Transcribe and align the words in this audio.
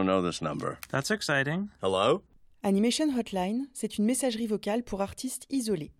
don't 0.00 0.06
know 0.06 0.22
this 0.22 0.40
number. 0.40 0.78
That's 0.90 1.10
exciting. 1.10 1.68
Hello? 1.82 2.22
Animation 2.62 3.10
Hotline, 3.16 3.68
c'est 3.72 3.98
une 3.98 4.04
messagerie 4.04 4.46
vocale 4.46 4.82
pour 4.82 5.02
artistes 5.02 5.46
isolés. 5.50 5.92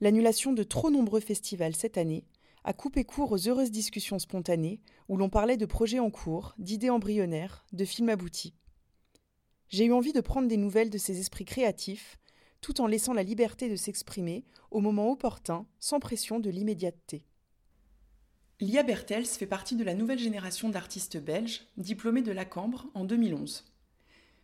L'annulation 0.00 0.52
de 0.52 0.62
trop 0.62 0.90
nombreux 0.90 1.20
festivals 1.20 1.74
cette 1.74 1.98
année 1.98 2.24
a 2.64 2.72
coupé 2.72 3.04
court 3.04 3.32
aux 3.32 3.48
heureuses 3.48 3.70
discussions 3.70 4.18
spontanées 4.18 4.80
où 5.08 5.16
l'on 5.16 5.28
parlait 5.28 5.56
de 5.56 5.66
projets 5.66 6.00
en 6.00 6.10
cours, 6.10 6.54
d'idées 6.58 6.90
embryonnaires, 6.90 7.64
de 7.72 7.84
films 7.84 8.08
aboutis. 8.08 8.54
J'ai 9.68 9.84
eu 9.84 9.92
envie 9.92 10.12
de 10.12 10.20
prendre 10.20 10.48
des 10.48 10.56
nouvelles 10.56 10.90
de 10.90 10.98
ces 10.98 11.20
esprits 11.20 11.44
créatifs, 11.44 12.18
tout 12.60 12.80
en 12.80 12.86
laissant 12.86 13.12
la 13.12 13.22
liberté 13.22 13.68
de 13.68 13.76
s'exprimer 13.76 14.44
au 14.70 14.80
moment 14.80 15.12
opportun, 15.12 15.66
sans 15.78 16.00
pression 16.00 16.40
de 16.40 16.50
l'immédiateté. 16.50 17.24
Lia 18.58 18.82
Bertels 18.82 19.26
fait 19.26 19.44
partie 19.44 19.76
de 19.76 19.84
la 19.84 19.92
nouvelle 19.92 20.18
génération 20.18 20.70
d'artistes 20.70 21.18
belges, 21.18 21.66
diplômés 21.76 22.22
de 22.22 22.32
la 22.32 22.46
Cambre 22.46 22.86
en 22.94 23.04
2011. 23.04 23.66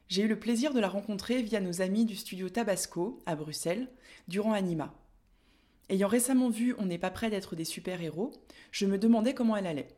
J'ai 0.09 0.25
eu 0.25 0.29
le 0.29 0.39
plaisir 0.39 0.75
de 0.75 0.81
la 0.81 0.91
rencontrer 0.91 1.41
via 1.41 1.63
nos 1.63 1.81
amis 1.81 2.05
du 2.05 2.15
studio 2.15 2.51
Tabasco, 2.51 3.23
à 3.25 3.37
Bruxelles, 3.37 3.89
durant 4.29 4.53
Anima. 4.53 4.95
Ayant 5.89 6.09
récemment 6.09 6.51
vu 6.51 6.75
On 6.77 6.85
n'est 6.85 6.99
pas 6.99 7.11
prêt 7.11 7.31
d'être 7.31 7.57
des 7.57 7.65
super-héros, 7.65 8.33
je 8.71 8.85
me 8.85 8.99
demandais 8.99 9.33
comment 9.33 9.57
elle 9.57 9.67
allait. 9.67 9.97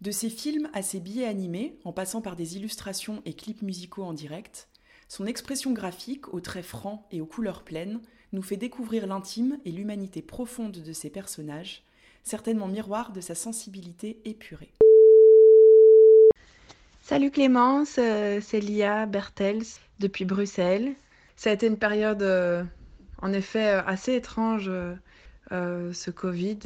De 0.00 0.10
ses 0.10 0.28
films 0.28 0.68
à 0.72 0.82
ses 0.82 0.98
billets 0.98 1.26
animés, 1.26 1.78
en 1.84 1.92
passant 1.92 2.20
par 2.20 2.34
des 2.34 2.56
illustrations 2.56 3.22
et 3.24 3.34
clips 3.34 3.62
musicaux 3.62 4.02
en 4.02 4.12
direct, 4.12 4.68
son 5.06 5.26
expression 5.26 5.70
graphique, 5.70 6.34
aux 6.34 6.40
traits 6.40 6.66
francs 6.66 7.04
et 7.12 7.20
aux 7.20 7.26
couleurs 7.26 7.62
pleines, 7.62 8.00
nous 8.32 8.42
fait 8.42 8.56
découvrir 8.56 9.06
l'intime 9.06 9.60
et 9.64 9.70
l'humanité 9.70 10.20
profonde 10.20 10.72
de 10.72 10.92
ses 10.92 11.10
personnages, 11.10 11.84
certainement 12.28 12.68
miroir 12.68 13.12
de 13.12 13.20
sa 13.20 13.34
sensibilité 13.34 14.20
épurée. 14.24 14.72
Salut 17.02 17.30
Clémence, 17.30 17.96
euh, 17.98 18.38
c'est 18.42 18.60
Lia 18.60 19.06
Bertels 19.06 19.64
depuis 19.98 20.26
Bruxelles. 20.26 20.92
Ça 21.36 21.48
a 21.48 21.54
été 21.54 21.66
une 21.66 21.78
période 21.78 22.22
euh, 22.22 22.62
en 23.22 23.32
effet 23.32 23.68
euh, 23.68 23.82
assez 23.86 24.14
étrange, 24.14 24.70
ce 25.50 26.10
Covid. 26.10 26.58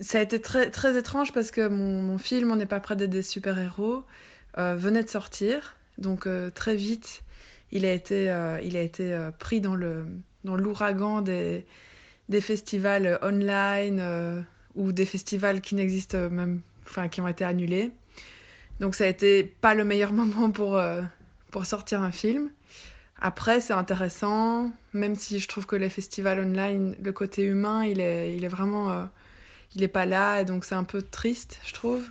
Ça 0.00 0.18
a 0.18 0.22
été 0.22 0.40
très, 0.40 0.70
très 0.70 0.98
étrange 0.98 1.32
parce 1.32 1.52
que 1.52 1.68
mon, 1.68 2.18
film 2.18 2.50
On 2.50 2.56
n'est 2.56 2.66
pas 2.66 2.80
près 2.80 2.96
des 2.96 3.22
super-héros 3.22 4.02
venait 4.56 5.04
de 5.04 5.08
sortir. 5.08 5.76
Donc 5.98 6.26
très 6.54 6.74
vite, 6.74 7.22
il 7.70 7.84
a 7.84 7.92
été, 7.92 8.24
il 8.64 8.76
a 8.76 8.80
été 8.80 9.30
pris 9.38 9.60
dans 9.60 9.76
le 9.76 10.04
dans 10.42 10.56
l'ouragan 10.56 11.22
des, 11.22 11.64
des 12.32 12.40
festivals 12.40 13.18
online 13.22 14.44
ou 14.74 14.90
des 14.92 15.06
festivals 15.06 15.60
qui 15.60 15.74
n'existent 15.74 16.28
même, 16.30 16.60
enfin 16.86 17.08
qui 17.08 17.20
ont 17.20 17.28
été 17.28 17.44
annulés. 17.44 17.92
Donc 18.80 18.96
ça 18.96 19.04
a 19.04 19.06
été 19.06 19.44
pas 19.44 19.74
le 19.74 19.84
meilleur 19.84 20.12
moment 20.20 20.50
pour, 20.50 20.76
euh, 20.76 21.02
pour 21.50 21.66
sortir 21.66 22.02
un 22.02 22.12
film. 22.12 22.50
Après, 23.20 23.60
c'est 23.60 23.72
intéressant, 23.72 24.72
même 24.92 25.14
si 25.14 25.38
je 25.38 25.46
trouve 25.46 25.66
que 25.66 25.76
les 25.76 25.88
festivals 25.88 26.40
online, 26.40 26.96
le 27.00 27.12
côté 27.12 27.44
humain, 27.44 27.84
il 27.84 28.00
est, 28.00 28.36
il 28.36 28.44
est 28.44 28.48
vraiment... 28.48 28.90
Euh, 28.90 29.04
il 29.74 29.82
est 29.82 29.88
pas 29.88 30.04
là, 30.04 30.42
et 30.42 30.44
donc 30.44 30.66
c'est 30.66 30.74
un 30.74 30.84
peu 30.84 31.00
triste, 31.00 31.58
je 31.64 31.72
trouve. 31.72 32.04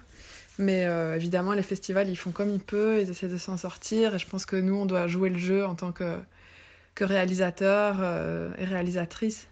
Mais 0.57 0.85
euh, 0.85 1.15
évidemment, 1.15 1.53
les 1.53 1.61
festivals, 1.61 2.09
ils 2.09 2.15
font 2.15 2.31
comme 2.31 2.49
ils 2.49 2.59
peuvent, 2.59 2.99
ils 2.99 3.09
essaient 3.09 3.27
de 3.27 3.37
s'en 3.37 3.55
sortir, 3.55 4.15
et 4.15 4.19
je 4.19 4.27
pense 4.27 4.47
que 4.47 4.55
nous, 4.55 4.73
on 4.73 4.87
doit 4.87 5.07
jouer 5.07 5.29
le 5.29 5.37
jeu 5.37 5.63
en 5.63 5.75
tant 5.75 5.91
que, 5.91 6.17
que 6.95 7.03
réalisateur 7.03 8.01
et 8.57 8.65
réalisatrice. 8.65 9.47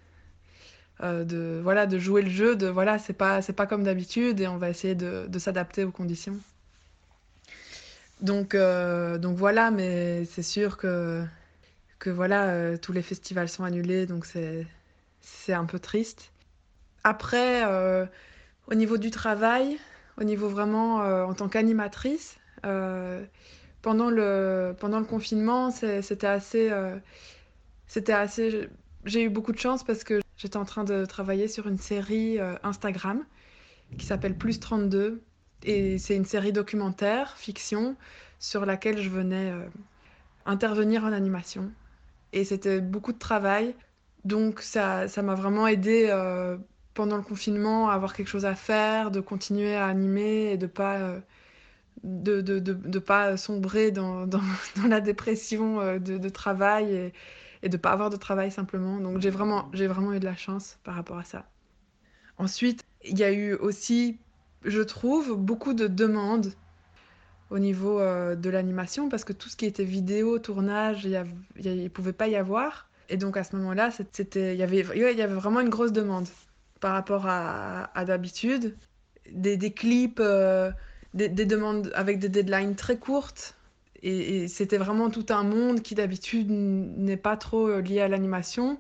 De 1.02 1.59
voilà 1.64 1.86
de 1.88 1.97
jouer 1.97 2.22
le 2.22 2.30
jeu 2.30 2.55
de 2.55 2.67
voilà 2.67 3.00
c'est 3.00 3.14
pas 3.14 3.42
c'est 3.42 3.53
pas 3.53 3.66
comme 3.67 3.83
d'habitude 3.83 4.42
et 4.42 4.47
on 4.47 4.58
va 4.58 4.69
essayer 4.69 4.95
de, 4.95 5.28
de 5.28 5.39
s'adapter 5.39 5.83
aux 5.83 5.91
conditions 5.91 6.38
donc, 8.22 8.53
euh, 8.53 9.17
donc 9.17 9.38
voilà, 9.38 9.72
mais 9.72 10.25
c'est 10.25 10.44
sûr 10.44 10.78
que, 10.78 11.23
que 12.00 12.09
voilà, 12.09 12.50
euh, 12.50 12.78
tous 12.78 12.91
les 12.91 13.01
festivals 13.01 13.47
sont 13.50 13.63
annulés, 13.63 14.06
donc 14.06 14.25
c'est, 14.25 14.68
c'est 15.22 15.53
un 15.53 15.66
peu 15.66 15.79
triste. 15.79 16.31
Après, 17.03 17.66
euh, 17.66 18.06
au 18.68 18.75
niveau 18.75 18.97
du 18.97 19.09
travail, 19.09 19.79
au 20.18 20.23
niveau 20.23 20.50
vraiment 20.50 20.97
en 20.97 21.34
tant 21.34 21.47
qu'animatrice, 21.47 22.38
pendant, 23.81 24.09
le, 24.09 24.75
pendant 24.78 25.00
le 25.00 25.06
confinement, 25.06 25.72
c'était 25.72 26.28
assez, 26.28 26.69
c'était 27.88 28.13
assez. 28.13 28.69
J'ai 29.06 29.23
eu 29.23 29.29
beaucoup 29.29 29.53
de 29.53 29.59
chance 29.59 29.85
parce 29.85 30.03
que 30.03 30.19
j'étais 30.39 30.57
en 30.57 30.66
train 30.66 30.83
de 30.83 31.05
travailler 31.05 31.47
sur 31.47 31.67
une 31.67 31.77
série 31.77 32.39
Instagram 32.63 33.23
qui 33.97 34.05
s'appelle 34.05 34.35
Plus 34.35 34.59
32 34.59 35.22
et 35.63 35.97
c'est 35.97 36.16
une 36.16 36.25
série 36.25 36.53
documentaire, 36.53 37.35
fiction, 37.38 37.95
sur 38.39 38.66
laquelle 38.66 39.01
je 39.01 39.09
venais 39.09 39.51
euh, 39.51 39.66
intervenir 40.45 41.03
en 41.03 41.11
animation. 41.11 41.72
Et 42.31 42.45
c'était 42.45 42.79
beaucoup 42.79 43.11
de 43.11 43.19
travail. 43.19 43.75
Donc 44.25 44.61
ça 44.61 45.07
m'a 45.22 45.35
vraiment 45.35 45.67
aidé 45.67 46.07
euh, 46.09 46.57
pendant 46.94 47.17
le 47.17 47.23
confinement 47.23 47.89
à 47.89 47.94
avoir 47.94 48.13
quelque 48.13 48.28
chose 48.28 48.45
à 48.45 48.55
faire, 48.55 49.11
de 49.11 49.19
continuer 49.19 49.75
à 49.75 49.88
animer 49.88 50.51
et 50.51 50.57
de 50.57 50.67
pas, 50.67 50.97
euh, 50.97 51.19
de, 52.03 52.41
de, 52.41 52.59
de, 52.59 52.99
pas 52.99 53.35
sombrer 53.38 53.91
dans, 53.91 54.25
dans, 54.25 54.41
la 54.88 55.01
dépression 55.01 55.97
de, 55.99 56.29
travail 56.29 57.11
et 57.64 57.70
de 57.70 57.78
pas 57.78 57.92
avoir 57.92 58.09
de 58.09 58.18
travail 58.18 58.52
simplement. 58.52 59.00
Donc 59.00 59.20
j'ai 59.20 59.30
vraiment, 59.30 59.70
vraiment 59.74 60.14
eu 60.14 60.20
de 60.20 60.25
la 60.25 60.36
chance 60.36 60.80
par 60.84 60.96
rapport 60.96 61.18
à 61.18 61.24
ça. 61.24 61.50
Ensuite, 62.38 62.84
il 63.03 63.18
y 63.18 63.24
a 63.24 63.31
eu 63.31 63.53
aussi 63.53 64.20
je 64.64 64.81
trouve, 64.81 65.36
beaucoup 65.36 65.74
de 65.74 65.88
demandes 65.88 66.53
au 67.50 67.59
niveau 67.59 68.00
euh, 68.00 68.36
de 68.36 68.50
l'animation 68.50 69.09
parce 69.09 69.24
que 69.24 69.34
tout 69.34 69.50
ce 69.50 69.56
qui 69.56 69.66
était 69.66 69.84
vidéo, 69.84 70.40
tournage, 70.40 71.06
il 71.06 71.84
ne 71.84 71.88
pouvait 71.88 72.14
pas 72.14 72.28
y 72.28 72.36
avoir. 72.36 72.90
Et 73.09 73.18
donc 73.18 73.38
à 73.38 73.44
ce 73.44 73.56
moment-là, 73.56 73.90
il 74.36 74.56
y 74.56 74.64
avait, 74.64 74.81
y 74.96 75.22
avait 75.22 75.34
vraiment 75.34 75.62
une 75.62 75.70
grosse 75.70 75.91
demande 75.91 76.28
par 76.80 76.94
rapport 76.94 77.26
à, 77.28 77.90
d'habitude. 78.06 78.76
Des, 79.31 79.72
clips, 79.72 80.20
euh, 80.20 80.72
des, 81.14 81.30
demandes 81.30 81.91
avec 81.96 82.20
des 82.20 82.30
deadlines 82.30 82.76
très 82.76 82.97
courtes. 82.97 83.56
Et, 84.01 84.47
c'était 84.47 84.77
vraiment 84.77 85.09
tout 85.09 85.25
un 85.29 85.43
monde 85.43 85.81
qui 85.81 85.95
d'habitude 85.95 86.49
n'est 86.49 87.17
pas 87.17 87.37
trop 87.37 87.67
euh, 87.67 87.81
lié 87.81 88.01
à 88.01 88.07
l'animation 88.07 88.79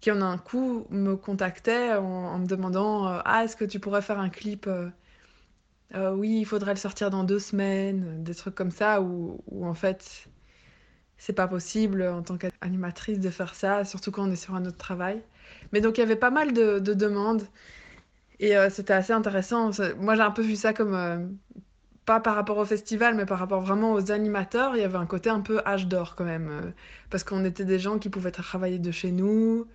qui 0.00 0.10
en 0.12 0.22
un 0.22 0.38
coup 0.38 0.86
me 0.90 1.16
contactait 1.16 1.94
en, 1.94 2.38
me 2.38 2.46
demandant 2.46 3.08
euh, 3.08 3.20
Ah, 3.24 3.44
est-ce 3.44 3.56
que 3.56 3.64
tu 3.64 3.80
pourrais 3.80 4.02
faire 4.02 4.20
un 4.20 4.28
clip 4.30 4.68
euh, 4.68 4.90
Oui, 6.12 6.38
il 6.40 6.44
faudrait 6.44 6.74
le 6.74 6.78
sortir 6.78 7.10
dans 7.10 7.24
deux 7.24 7.40
semaines, 7.40 8.22
des 8.22 8.34
trucs 8.34 8.54
comme 8.54 8.70
ça, 8.70 9.02
où, 9.02 9.40
en 9.64 9.74
fait, 9.74 10.28
c'est 11.18 11.32
pas 11.32 11.48
possible 11.48 12.02
en 12.02 12.22
tant 12.22 12.38
qu'animatrice 12.38 13.18
de 13.20 13.30
faire 13.30 13.54
ça, 13.54 13.84
surtout 13.84 14.12
quand 14.12 14.28
on 14.28 14.30
est 14.30 14.36
sur 14.36 14.54
un 14.54 14.64
autre 14.66 14.76
travail. 14.78 15.22
Mais 15.72 15.80
donc, 15.80 15.98
il 15.98 16.00
y 16.00 16.04
avait 16.04 16.16
pas 16.16 16.30
mal 16.30 16.52
de 16.52 16.78
demandes. 16.78 17.42
Et 18.40 18.54
c'était 18.70 18.92
assez 18.92 19.12
intéressant. 19.12 19.70
Moi, 19.98 20.14
j'ai 20.14 20.22
un 20.22 20.30
peu 20.30 20.42
vu 20.42 20.56
ça 20.56 20.72
comme 20.72 21.38
pas 22.08 22.20
par 22.20 22.36
rapport 22.36 22.56
au 22.56 22.64
festival, 22.64 23.14
mais 23.14 23.26
par 23.26 23.38
rapport 23.38 23.60
vraiment 23.60 23.92
aux 23.92 24.10
animateurs, 24.10 24.74
il 24.74 24.80
y 24.80 24.84
avait 24.84 24.96
un 24.96 25.04
côté 25.04 25.28
un 25.28 25.40
peu 25.40 25.60
âge 25.66 25.88
d'or 25.88 26.16
quand 26.16 26.24
même. 26.24 26.48
Euh, 26.48 26.70
parce 27.10 27.22
qu'on 27.22 27.44
était 27.44 27.66
des 27.66 27.78
gens 27.78 27.98
qui 27.98 28.08
pouvaient 28.08 28.30
travailler 28.30 28.78
de 28.78 28.90
chez 28.90 29.12
nous. 29.12 29.66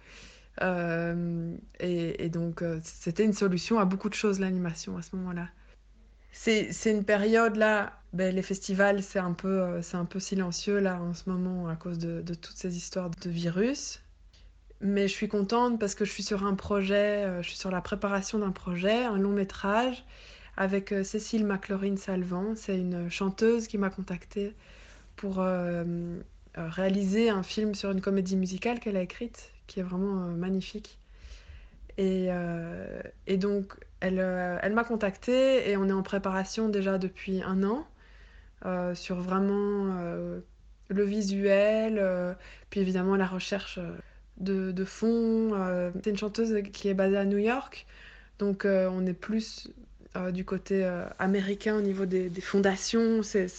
Euh, 0.63 1.55
et, 1.79 2.29
donc, 2.29 2.63
euh, 2.63 2.79
c'était 2.83 3.23
une 3.23 3.33
solution 3.33 3.77
à 3.77 3.85
beaucoup 3.85 4.09
de 4.09 4.15
choses, 4.15 4.39
l'animation, 4.39 4.97
à 4.97 5.03
ce 5.03 5.15
moment-là. 5.15 5.47
C'est 6.31 6.71
une 6.89 7.05
période 7.05 7.55
là, 7.55 7.93
ben, 8.13 8.33
les 8.33 8.41
festivals, 8.41 9.03
c'est 9.03 9.19
un, 9.19 9.33
peu, 9.33 9.79
un 9.93 10.05
peu 10.05 10.19
silencieux 10.19 10.79
là 10.79 10.99
en 10.99 11.13
ce 11.13 11.29
moment 11.29 11.67
à 11.67 11.75
cause 11.75 11.99
de, 11.99 12.21
de, 12.21 12.33
toutes 12.33 12.57
ces 12.57 12.75
histoires 12.75 13.11
de 13.11 13.29
virus. 13.29 14.01
Mais 14.81 15.07
je 15.07 15.13
suis 15.13 15.27
contente 15.27 15.79
parce 15.79 15.93
que 15.93 16.03
je 16.03 16.11
suis 16.11 16.23
sur 16.23 16.43
un 16.43 16.55
projet, 16.55 17.29
je 17.43 17.47
suis 17.47 17.59
sur 17.59 17.69
la 17.69 17.81
préparation 17.81 18.39
d'un 18.39 18.51
projet, 18.51 19.03
un 19.03 19.19
long 19.19 19.29
métrage 19.29 20.03
avec 20.57 20.91
euh, 20.91 21.03
Cécile 21.03 21.45
McLaurin-Salvant. 21.45 22.55
C'est 22.55 22.77
une 22.77 23.09
chanteuse 23.09 23.67
qui 23.67 23.77
m'a 23.77 23.89
contactée 23.89 24.55
pour 25.15 25.39
euh, 25.39 25.83
euh, 26.57 26.69
réaliser 26.69 27.29
un 27.29 27.43
film 27.43 27.75
sur 27.75 27.91
une 27.91 28.01
comédie 28.01 28.35
musicale 28.35 28.79
qu'elle 28.79 28.97
a 28.97 29.01
écrite, 29.01 29.51
qui 29.67 29.79
est 29.79 29.83
vraiment 29.83 30.15
magnifique. 30.15 30.99
Et, 31.97 32.29
donc, 33.37 33.75
elle, 33.99 34.15
m'a 34.73 34.83
contactée 34.83 35.69
et 35.69 35.77
on 35.77 35.87
est 35.87 35.93
en 35.93 36.01
préparation 36.01 36.67
déjà 36.67 36.97
depuis 36.97 37.43
un 37.43 37.61
an 37.63 37.85
sur 38.95 39.21
vraiment 39.21 39.95
le 40.89 41.03
visuel, 41.03 42.35
puis 42.71 42.79
évidemment 42.79 43.15
la 43.15 43.27
recherche 43.27 43.79
de, 44.37 44.71
de 44.71 44.85
fond. 44.85 45.51
c'est 46.03 46.09
une 46.09 46.17
chanteuse 46.17 46.63
qui 46.73 46.87
est 46.87 46.95
basée 46.95 47.17
à 47.17 47.25
New 47.25 47.37
York, 47.37 47.85
donc 48.39 48.65
on 48.65 49.05
est 49.05 49.13
plus 49.13 49.69
euh, 50.15 50.29
du 50.29 50.45
côté 50.45 50.85
euh, 50.85 51.05
américain 51.17 51.75
au 51.75 51.81
niveau 51.81 52.05
des, 52.05 52.29
fondations. 52.39 53.23
C'est 53.23 53.49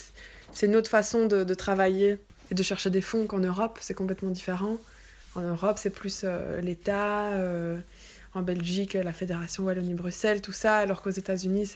une 0.62 0.76
autre 0.76 0.88
façon 0.88 1.26
de, 1.26 1.54
travailler 1.54 2.18
et 2.52 2.54
de 2.54 2.62
chercher 2.62 2.90
des 2.90 3.00
fonds 3.00 3.26
qu'en 3.26 3.40
Europe. 3.40 3.78
C'est 3.80 3.94
complètement 3.94 4.30
différent. 4.30 4.78
En 5.34 5.40
Europe, 5.42 5.78
c'est 5.78 5.90
plus 5.90 6.20
euh, 6.22 6.60
l'État. 6.60 7.32
en 8.34 8.42
Belgique, 8.42 8.94
la 8.94 9.12
Fédération 9.12 9.64
Wallonie-Bruxelles, 9.64 10.42
tout 10.42 10.52
ça. 10.52 10.76
Alors 10.78 11.02
qu'aux 11.02 11.10
États-Unis, 11.10 11.66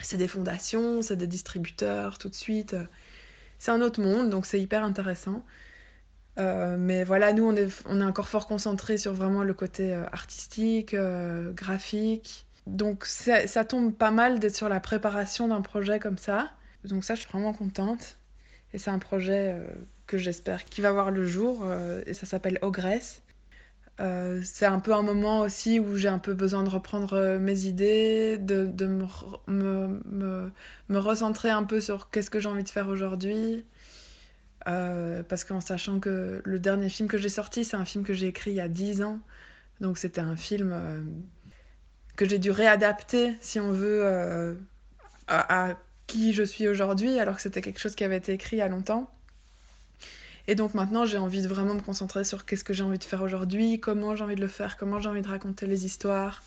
c'est 0.00 0.16
des 0.16 0.28
fondations, 0.28 1.00
c'est 1.00 1.16
des 1.16 1.28
distributeurs 1.28 2.18
tout 2.18 2.28
de 2.28 2.34
suite. 2.34 2.74
C'est 3.60 3.70
un 3.70 3.80
autre 3.80 4.00
monde, 4.00 4.28
donc 4.28 4.46
c'est 4.46 4.60
hyper 4.60 4.82
intéressant. 4.82 5.44
Mais 6.36 7.04
voilà, 7.04 7.32
nous, 7.32 7.44
on 7.44 7.54
est, 7.54 7.68
on 7.86 8.00
est 8.00 8.04
encore 8.04 8.28
fort 8.28 8.48
concentré 8.48 8.98
sur 8.98 9.12
vraiment 9.12 9.44
le 9.44 9.54
côté 9.54 9.92
artistique, 9.92 10.96
graphique. 11.54 12.47
Donc 12.68 13.06
ça 13.06 13.64
tombe 13.64 13.94
pas 13.94 14.10
mal 14.10 14.38
d'être 14.40 14.56
sur 14.56 14.68
la 14.68 14.80
préparation 14.80 15.48
d'un 15.48 15.62
projet 15.62 15.98
comme 15.98 16.18
ça. 16.18 16.50
Donc 16.84 17.04
ça, 17.04 17.14
je 17.14 17.20
suis 17.20 17.30
vraiment 17.30 17.52
contente. 17.52 18.18
Et 18.72 18.78
c'est 18.78 18.90
un 18.90 18.98
projet 18.98 19.56
que 20.06 20.18
j'espère 20.18 20.64
qui 20.64 20.80
va 20.80 20.92
voir 20.92 21.10
le 21.10 21.26
jour. 21.26 21.66
et 22.06 22.14
ça 22.14 22.26
s'appelle 22.26 22.58
Ogress. 22.62 23.22
Euh, 24.00 24.40
c'est 24.44 24.66
un 24.66 24.78
peu 24.78 24.94
un 24.94 25.02
moment 25.02 25.40
aussi 25.40 25.80
où 25.80 25.96
j'ai 25.96 26.08
un 26.08 26.20
peu 26.20 26.32
besoin 26.32 26.62
de 26.62 26.68
reprendre 26.68 27.14
euh, 27.14 27.38
mes 27.40 27.64
idées, 27.66 28.38
de, 28.38 28.66
me, 28.86 29.06
me, 30.88 30.98
recentrer 30.98 31.50
un 31.50 31.64
peu 31.64 31.80
sur 31.80 32.08
qu'est-ce 32.10 32.30
que 32.30 32.38
j'ai 32.38 32.48
envie 32.48 32.62
de 32.62 32.68
faire 32.68 32.88
aujourd'hui. 32.88 33.64
Euh, 34.68 35.22
parce 35.24 35.44
qu'en 35.44 35.60
sachant 35.60 35.98
que 36.00 36.42
le 36.44 36.58
dernier 36.58 36.88
film 36.90 37.08
que 37.08 37.18
j'ai 37.18 37.28
sorti, 37.28 37.64
c'est 37.64 37.76
un 37.76 37.84
film 37.84 38.04
que 38.04 38.12
j'ai 38.14 38.28
écrit 38.28 38.52
il 38.52 38.56
y 38.56 38.60
a 38.60 38.68
10 38.68 39.02
ans. 39.02 39.18
Donc 39.80 39.98
c'était 39.98 40.20
un 40.20 40.36
film 40.36 41.22
que 42.18 42.28
j'ai 42.28 42.38
dû 42.38 42.50
réadapter, 42.50 43.36
si 43.40 43.60
on 43.60 43.72
veut, 43.72 44.04
à, 45.28 45.70
à, 45.70 45.74
qui 46.06 46.34
je 46.34 46.42
suis 46.42 46.68
aujourd'hui, 46.68 47.18
alors 47.18 47.36
que 47.36 47.42
c'était 47.42 47.62
quelque 47.62 47.78
chose 47.78 47.94
qui 47.94 48.04
avait 48.04 48.16
été 48.16 48.32
écrit 48.32 48.56
il 48.56 48.58
y 48.58 48.62
a 48.62 48.68
longtemps. 48.68 49.10
Et 50.48 50.54
donc 50.54 50.72
maintenant, 50.74 51.04
j'ai 51.04 51.18
envie 51.18 51.42
de 51.42 51.48
vraiment 51.48 51.74
me 51.74 51.80
concentrer 51.80 52.24
sur 52.24 52.46
qu'est-ce 52.46 52.64
que 52.64 52.72
j'ai 52.72 52.82
envie 52.82 52.98
de 52.98 53.04
faire 53.04 53.22
aujourd'hui, 53.22 53.78
comment 53.78 54.16
j'ai 54.16 54.24
envie 54.24 54.34
de 54.34 54.40
le 54.40 54.48
faire, 54.48 54.78
comment 54.78 54.98
j'ai 54.98 55.10
envie 55.10 55.20
de 55.20 55.28
raconter 55.28 55.66
les 55.66 55.84
histoires. 55.84 56.42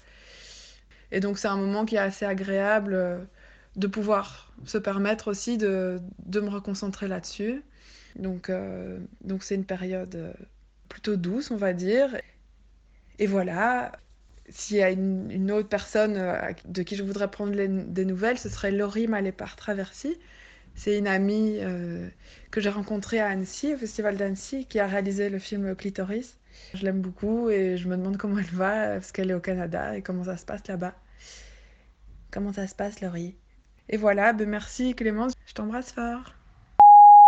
Et 1.12 1.20
donc 1.20 1.38
c'est 1.38 1.48
un 1.48 1.56
moment 1.56 1.86
qui 1.86 1.96
est 1.96 2.00
assez 2.00 2.26
agréable 2.26 2.96
euh, 2.96 3.20
de 3.76 3.86
pouvoir 3.86 4.52
se 4.66 4.80
permettre 4.80 5.30
aussi 5.30 5.58
de, 5.60 6.02
de 6.26 6.40
me 6.40 6.50
reconcentrer 6.50 7.08
là-dessus. 7.08 7.64
Donc 8.16 8.50
euh, 8.50 9.00
donc 9.24 9.44
c'est 9.44 9.56
une 9.56 9.66
période 9.66 10.16
euh, 10.16 10.34
plutôt 10.90 11.16
douce, 11.16 11.52
on 11.52 11.58
va 11.58 11.74
dire. 11.74 12.18
Et 13.20 13.28
voilà, 13.28 13.92
s'il 14.50 14.78
y 14.78 14.84
a 14.84 14.90
une, 14.92 15.52
autre 15.52 15.70
personne 15.70 16.20
de 16.66 16.84
qui 16.84 16.96
je 16.96 17.04
voudrais 17.04 17.30
prendre 17.30 17.54
des 17.56 18.06
nouvelles, 18.06 18.38
ce 18.38 18.50
serait 18.50 18.72
Laurie 18.72 19.08
Malépart 19.08 19.56
Traversy. 19.56 20.18
C'est 20.76 20.98
une 20.98 21.08
amie 21.08 21.58
euh, 21.60 22.10
que 22.50 22.62
j'ai 22.62 22.70
rencontrée 22.70 23.20
à 23.20 23.28
Annecy, 23.28 23.74
au 23.74 23.78
Festival 23.78 24.18
d'Annecy, 24.18 24.66
qui 24.66 24.80
a 24.80 24.88
réalisé 24.88 25.30
le 25.30 25.40
film 25.40 25.76
Clitoris. 25.76 26.38
Je 26.74 26.84
l'aime 26.86 27.02
beaucoup 27.02 27.50
et 27.50 27.78
je 27.78 27.88
me 27.88 27.98
demande 27.98 28.18
comment 28.18 28.38
elle 28.38 28.46
va, 28.46 28.94
parce 28.94 29.12
qu'elle 29.12 29.32
est 29.32 29.34
au 29.34 29.40
Canada, 29.40 29.96
et 29.98 30.02
comment 30.02 30.24
ça 30.24 30.38
se 30.38 30.46
passe 30.46 30.68
là-bas. 30.68 30.96
Comment 32.32 32.54
ça 32.54 32.68
se 32.68 32.76
passe, 32.76 33.02
Laurie? 33.02 33.36
Et 33.90 33.98
voilà, 33.98 34.34
ben 34.34 34.48
merci 34.50 34.96
Clémence, 34.96 35.34
je 35.46 35.54
t'embrasse 35.54 35.92
fort. 35.92 36.41